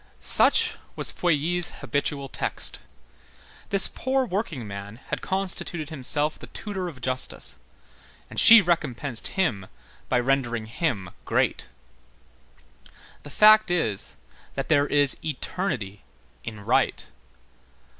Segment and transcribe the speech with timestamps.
[0.19, 2.79] Such was Feuilly's habitual text.
[3.69, 7.57] This poor workingman had constituted himself the tutor of Justice,
[8.27, 9.67] and she recompensed him
[10.09, 11.67] by rendering him great.
[13.21, 14.13] The fact is,
[14.55, 16.01] that there is eternity
[16.43, 17.05] in right.